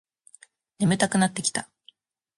[0.79, 1.69] 眠たくなってきた